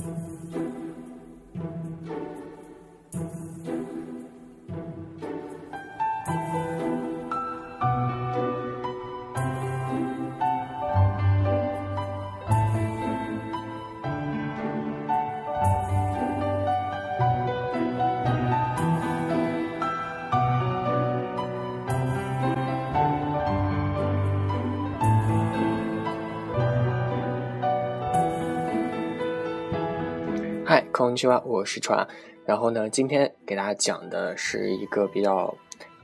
[0.00, 0.16] Thank
[2.08, 2.47] you.
[30.98, 32.04] 空气蛙，我是川。
[32.44, 35.56] 然后呢，今天给大家讲的是一个比较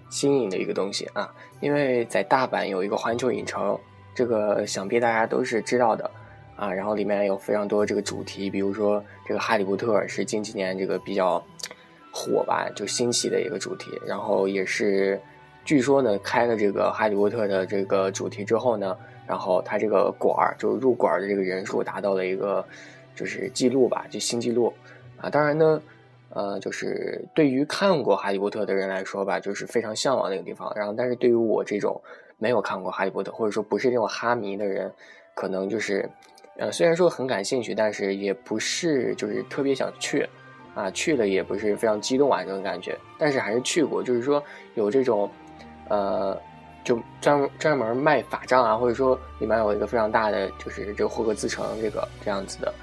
[0.08, 3.76] 新颖的一个东西啊，因为在大阪有一个环球影城，
[4.14, 6.08] 这个想必大家都是知道的
[6.54, 6.72] 啊。
[6.72, 11.44] 然后里面有非常多这个主题，比如说这个哈利波特是近几年这个比较
[12.12, 13.90] 火吧，就兴起的一个主题。
[14.06, 15.20] 然后也是
[15.64, 22.64] 据说呢，开了这个哈利波特的这个主题之后呢，然后它这个馆儿就入馆儿的这个人数达到了一个。
[23.14, 24.72] 就是记录吧，就新记录
[25.16, 25.30] 啊！
[25.30, 25.82] 当然呢，
[26.30, 30.72] 呃，就是对于看过《哈利波特》的人来说吧，就是非常向往那个地方。
[30.74, 32.00] 然后，但是对于我这种
[32.38, 34.90] 没有看过《哈利波特》或者说不是这种哈迷的人，
[35.34, 36.08] 可能就是
[36.56, 40.28] 呃，虽然说很感兴趣，但是也不是就是特别想去
[40.74, 42.98] 啊，去了也不是非常激动啊这种感觉。
[43.18, 44.42] 但是还是去过，就是说
[44.74, 45.30] 有这种
[45.88, 46.38] 呃。
[46.84, 52.74] 就专专门卖法杖啊，或者说里面有一个非常大的，就是这个霍格兹城这个这样子的。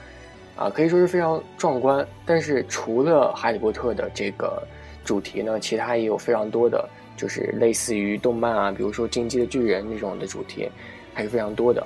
[0.61, 2.07] 啊，可以说是非常壮观。
[2.23, 4.61] 但是除了哈利波特的这个
[5.03, 10.69] 主题呢，其他也有非常多的，就是类似于动漫啊，比如说《进击的巨人》那种的主题，
[11.15, 11.83] 还是非常多的。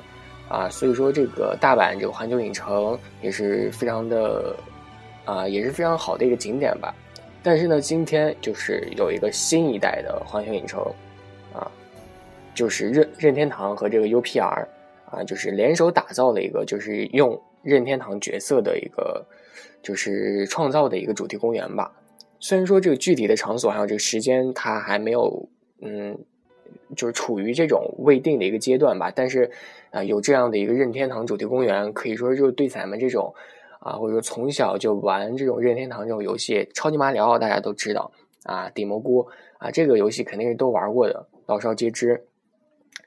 [0.50, 4.54] 啊，所以说这个大阪这个环球影城也是非常的，
[5.24, 6.94] 啊，也是非常好的一个景点吧。
[7.42, 10.84] 但是呢，今天就是有一个新一代的环球影城，
[11.54, 11.72] 啊，
[12.54, 14.66] 就是任任天堂和这个 UPR，
[15.10, 17.40] 啊，就是联手打造了一个，就是用。
[17.66, 19.26] 任天堂角色的一个
[19.82, 21.92] 就是创造的一个主题公园吧。
[22.40, 25.50] 虽然说这个具体的场所还有这个时间，它还没有
[25.82, 26.16] 嗯，
[26.96, 29.12] 就是处于这种未定的一个阶段吧。
[29.14, 29.50] 但是
[29.90, 33.34] 啊，有这样的一个任天堂主题公园，可以说就是对咱们这种
[33.80, 38.12] 啊，或者说从小就玩这种任天堂这种游戏，超级马里奥大家都知道
[38.44, 39.28] 啊，顶蘑菇
[39.58, 42.26] 啊，这个游戏肯定是都玩过的，老少皆知。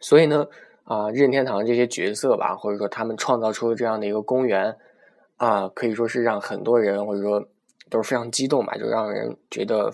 [0.01, 0.47] 所以呢。
[0.89, 4.75] 啊，任天堂这些角色吧，或者说他们创造出的这样的一个公园，
[5.37, 7.47] 啊，可以说是让很多人或者说
[7.91, 9.93] 都是非常激动吧，就让人觉得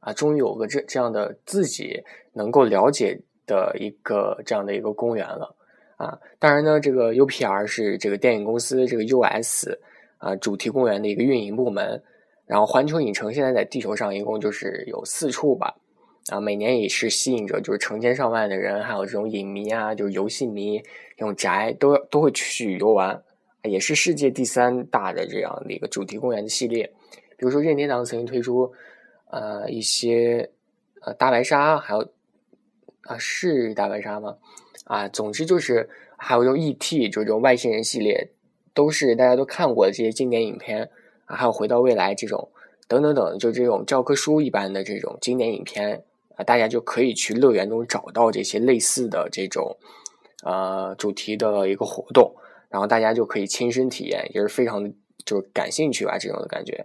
[0.00, 2.02] 啊，终于有个这这样的自己
[2.32, 5.54] 能够了解的一个这样的一个公园了
[5.98, 6.18] 啊。
[6.38, 9.68] 当然呢，这个 UPR 是这个电影公司这个 US
[10.16, 12.02] 啊主题公园的一个运营部门，
[12.46, 15.76] 然后环球影城现在在地球上一共就是有四处吧。
[16.30, 20.78] 啊，每年也是吸引着就是成千上万的人，还有这种影迷啊，就是游戏迷
[21.16, 23.20] 这种宅都都会去游玩，
[23.64, 26.84] 也是世界第三大的这样的一个主题公园的系列。
[27.36, 28.72] 比如说任天堂曾经推出
[29.28, 30.48] 呃一些
[31.00, 32.08] 呃大白鲨，还有
[33.02, 34.36] 啊是大白鲨吗？
[34.84, 37.08] 啊，总之就是还有这种 E.T.
[37.08, 38.30] 就这种外星人系列，
[38.72, 40.90] 都是大家都看过的这些经典影片
[41.24, 42.50] 啊，还有回到未来这种
[42.86, 46.04] 等等等，就这种教科书一般的这种经典影片。
[46.44, 49.76] 大家就可以去乐园中找到这些类似的这种，
[50.44, 52.34] 呃，主题的一个活动，
[52.68, 54.90] 然后大家就可以亲身体验，也是非常的
[55.24, 56.84] 就是感兴趣吧这种的感觉，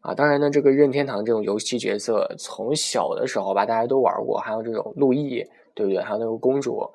[0.00, 5.44] 啊，当然呢，这个任天堂这种游戏角色从小的时候吧，大家都玩过，还有这种路易，
[5.74, 6.00] 对不对？
[6.02, 6.88] 还有那个公主，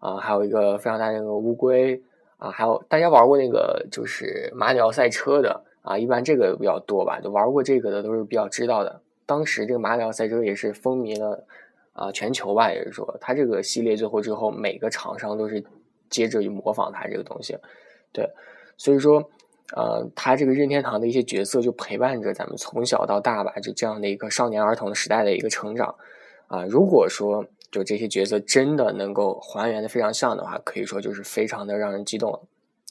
[0.00, 2.00] 啊，还有一个非常大的那个乌龟，
[2.38, 9.00] 啊，还有大家玩过那个就是马里奥赛车的，啊，一般这个比较多吧，就玩过这个的都是比较知道的。
[9.26, 11.46] 当时这个马里奥赛车也是风靡了
[11.92, 15.64] 啊全球吧，也是说它这个系列最后之后每个厂商都是
[16.10, 17.56] 接着去模仿它这个东西，
[18.12, 18.28] 对，
[18.76, 19.30] 所以说
[19.74, 25.94] 呃，它这个任天堂的一些角色就陪伴着咱们从小到大吧，就这样的一个少年儿童时代的一个成长
[26.46, 26.64] 啊。
[26.66, 32.32] 如果说就这些角色真的能够还原的非常像的话，可以说就是非常的让人激动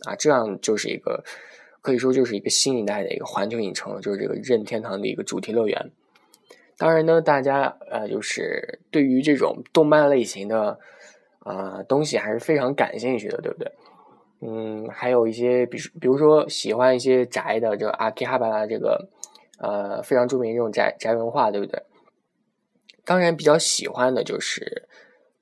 [0.06, 0.16] 啊。
[0.16, 1.24] 这样就是一个
[1.82, 5.92] 可以说就是一个新一代的一个环球影城，就是这个任天堂的一个主题乐园。
[6.78, 10.80] 当然呢，大家呃，就是对于这种动漫类型的
[11.40, 13.72] 啊东西还是非常感兴趣的，对不对？
[14.42, 19.08] 嗯，还有一些，比如比如说喜欢一些宅的，这个阿基哈巴拉这个
[19.60, 21.82] 呃非常著名这种宅宅文化，对不对？
[23.06, 24.84] 当然比较喜欢的就是，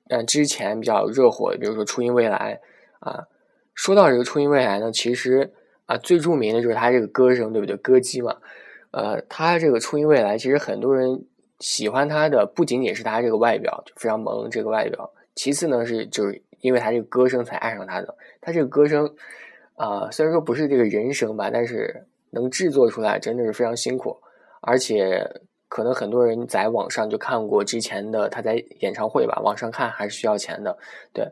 [0.10, 2.60] 嗯，之前比较热火的，比如说初音未来
[3.00, 3.28] 啊。
[3.74, 5.52] 说到这个初音未来呢，其实
[5.86, 7.76] 啊最著名的就是他这个歌声，对不对？
[7.78, 8.38] 歌姬嘛。
[8.92, 11.26] 呃，他这个初音未来，其实很多人
[11.60, 18.16] 喜欢他的不仅仅是他这个外表就非常萌这个外表，其次呢是就是因为他这个歌声才爱上他的。
[18.42, 19.10] 他这个歌声
[19.76, 24.18] 啊，虽然说不是这个人声吧，但是能制作出来真的是非常辛苦，
[24.62, 25.26] 而且
[25.70, 30.78] 可能很多人在网上就看过之前的他在演唱会吧，网上看还是需要钱的，
[31.14, 31.26] 对，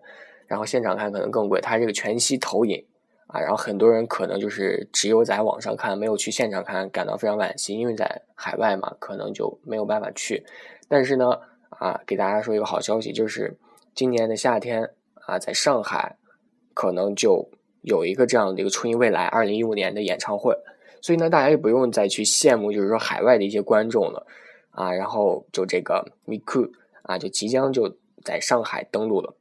[0.48, 1.60] 然后现场看可能更贵。
[1.60, 2.86] 他这个全息投影
[3.32, 10.44] 啊，然后很多人可能就是只有在网上看，没有去现场看，感到非常惋惜，因为在海外嘛，可能就没有办法去。
[10.88, 11.40] 但是呢，
[11.70, 13.56] 啊，给大家说一个好消息，就是
[13.94, 14.90] 今年的夏天
[15.28, 16.18] 啊，在上海
[16.74, 17.48] 可能就
[17.84, 20.58] 有一个这样的一个初音未来二零一五年的演唱会。
[21.00, 24.26] 所以呢，大家也不用再去羡慕，就是说海外的一些观众了，
[24.72, 26.72] 啊，然后就这个 Miku
[27.04, 27.96] 啊，就即将就
[28.26, 29.36] 在上海登陆了。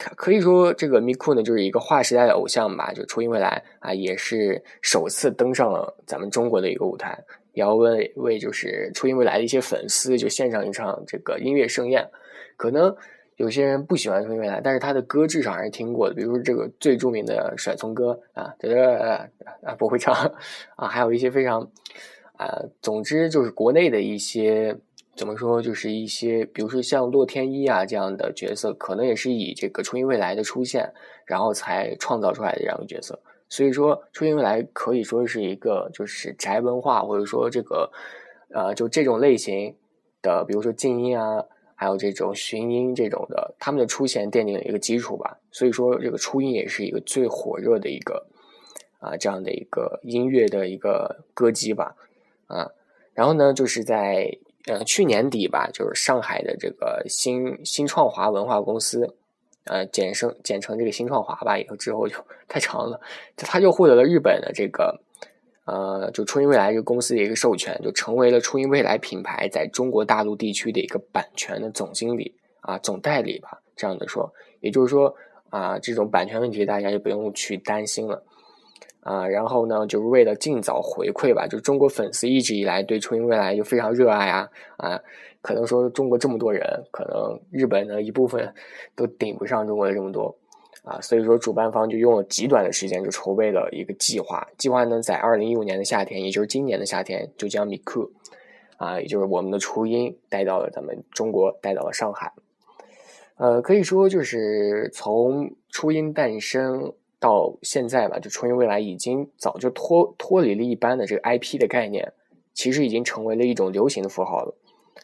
[0.00, 12.08] 可可以说，这个 Miku 呢，就是一个划时代的偶像吧，就初音未来啊，也是首次登上了咱们中国的一个舞台，也要为为就是初音未来的一些粉丝就献上一场这个音乐盛宴，
[12.56, 12.96] 可能。
[13.36, 19.16] 有些人不喜欢初音未来，但是他的歌至少还是听过的，比如说这个最著名的甩葱歌啊，这个
[19.62, 20.14] 啊不会唱
[20.76, 21.62] 啊，还有一些非常
[22.36, 24.76] 啊，总之就是国内的一些
[25.20, 30.90] 怎么说，就是一些比如说像洛天依啊这样的角色，可能也是以这个初音未来的出现，
[31.26, 33.20] 然后才创造出来的这样的角色。
[33.50, 37.92] 所以说，初音未来可以说是一个就是宅文化，或者说这个
[38.48, 39.74] 呃就这种类型
[40.22, 41.44] 的，比如说静音啊。
[41.74, 45.38] 还有这种寻音这种的，他们的出现奠定了一个基础吧。
[45.50, 48.26] 所以说，这个初音也是一个最火热的一个
[48.98, 51.96] 啊这样的一个音乐的一个歌姬吧。
[52.48, 52.70] 啊，
[53.14, 54.30] 然后呢，就是在
[54.66, 59.14] 呃去年底吧，就是上海的这个新新创华文化公司，
[59.64, 62.16] 呃简称简称这个新创华吧，以后之后就
[62.48, 63.00] 太长了，
[63.36, 65.00] 他就获得了日本的这个。
[65.66, 75.14] 呃，就初音未来这个公司的一个授权，就成为了初音未来品牌在中国大陆地区的一个版权的总经理啊，总代理吧，这样的说，也就是说
[75.48, 78.20] 啊，这种版权问题大家就不用去担心了
[79.00, 79.26] 啊。
[79.26, 85.00] 然后呢，就是为了尽早回馈吧，就中国粉丝一直以来对初音未来就非常热爱啊啊，
[85.42, 88.52] 可能说中国这么多人，可能日本的一部分
[88.94, 90.36] 都顶不上中国的这么多。
[90.82, 94.48] 啊，所以说主办方就用了极短的时间就筹备了一个计划。
[94.56, 98.08] 计划呢，在二零一五年的夏天，也就是今年的夏天，就将 Miku
[98.78, 102.32] 啊，也就是我们的初音带到了咱们中国，带到了上海。
[103.36, 112.12] 呃，可以说就是从初音诞生到现在吧，就初音未来已经早就脱脱离了一般的这个 IP 的概念，
[112.54, 114.54] 其实已经成为了一种流行的符号了。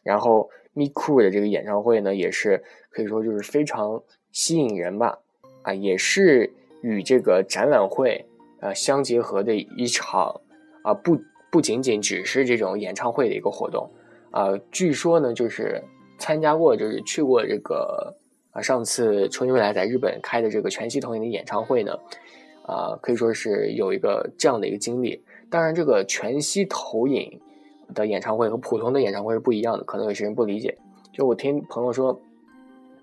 [0.02, 4.02] 然后 Miku 的这个演唱会呢，也是可以说就是非常
[4.32, 5.18] 吸引人吧。
[5.62, 8.24] 啊，也是与这个展览会
[8.60, 10.40] 啊相结合的一场
[10.82, 11.20] 啊，不
[11.50, 13.90] 不仅仅只是这种演唱会的一个活动
[14.30, 14.56] 啊。
[14.70, 15.82] 据说呢，就是
[16.18, 18.16] 参加过，就是去过这个
[18.56, 21.92] 啊，上次初音未来在日本开的这个全息投影的演唱会呢，
[22.62, 25.22] 啊，可以说是有一个这样的一个经历。
[25.50, 27.38] 当然，这个全息投影
[27.94, 30.74] 的演唱会和普通的演唱会是不一样的，可能有些人不理解。
[31.12, 32.18] 就我听朋友说，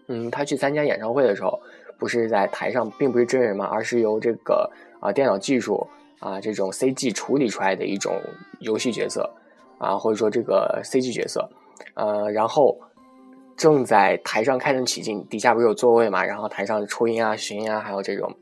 [0.08, 1.60] 嗯，他去参加演唱会的时候。
[1.96, 4.70] 不是在台上，并不是真人嘛，而是由这个
[5.00, 5.88] 啊电脑技术
[6.20, 8.20] 啊这种 CG 处理出来的一种
[8.60, 9.30] 游戏角色
[9.78, 11.50] 啊，或者说这个 CG 角色，
[11.94, 12.78] 呃，然后
[13.56, 18.34] 正在台上开人起劲，底下不是有座位嘛，然后台上初音啊、寻音啊，还有这种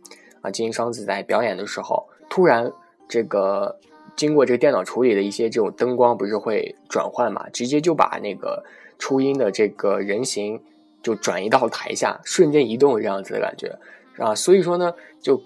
[0.41, 2.71] 啊金星双子在表演的时候，突然
[3.07, 3.79] 这个
[4.15, 8.63] 经过这个电脑处理的一些这种灯光不是会转换嘛，直接就把那个
[8.97, 10.61] 初音的这个人形。
[11.03, 13.75] 就转移到台下，瞬间移动这样子的感觉，
[14.19, 15.41] 啊，所以说呢，就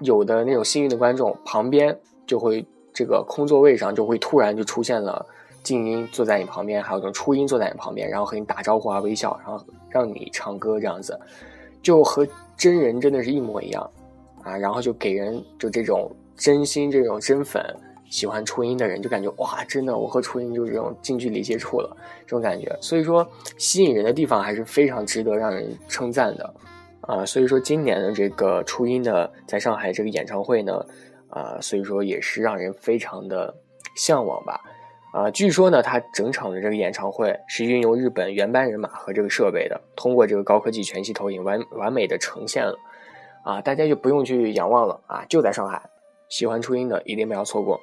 [0.00, 5.24] 有的那种幸运的观众旁边就会这个空座位上就会突然就出现了
[5.62, 11.18] 静音坐在你旁边，还有种初音坐在你旁边，然后和你打招呼啊微笑，然后让你唱歌这样子，
[11.82, 12.26] 就和
[12.56, 13.90] 真人真的是一模一样
[14.42, 17.64] 啊，然后就给人就这种真心这种真粉。
[18.10, 22.70] 喜欢初音的人就感觉哇，真的，我和初音就是这种近距离接触了这种感觉。
[22.78, 23.26] 所以说，
[23.56, 26.54] 吸引人的地方还是非常值得让人称赞的
[27.00, 27.24] 啊。
[27.24, 30.84] 所以说，今年的这个初音的在上海这个演唱会呢，
[31.30, 33.54] 啊，所以说也是让人非常的
[33.96, 34.60] 向往吧。
[35.12, 42.78] 啊，据说呢，他整场的这个演唱会是运用日本原班人马和这个设备的，通过这个高科技全息投影完完美的呈现了
[43.44, 45.82] 啊，大家就不用去仰望了啊，就在上海，
[46.30, 47.78] 喜欢初音的一定不要错过。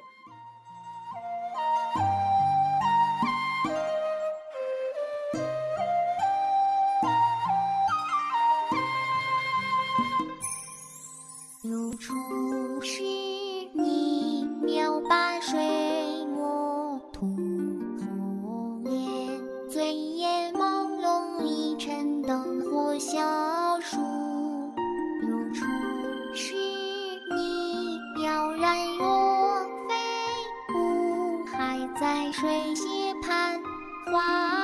[32.32, 33.60] 水榭畔
[34.06, 34.59] 花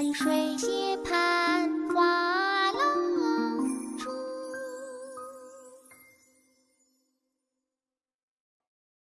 [0.00, 0.87] 一水仙